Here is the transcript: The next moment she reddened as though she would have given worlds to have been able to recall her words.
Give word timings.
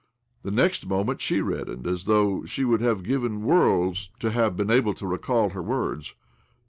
The 0.41 0.49
next 0.49 0.87
moment 0.87 1.21
she 1.21 1.41
reddened 1.41 1.85
as 1.85 2.05
though 2.05 2.43
she 2.43 2.65
would 2.65 2.81
have 2.81 3.03
given 3.03 3.43
worlds 3.43 4.09
to 4.21 4.31
have 4.31 4.57
been 4.57 4.71
able 4.71 4.95
to 4.95 5.05
recall 5.05 5.51
her 5.51 5.61
words. 5.61 6.15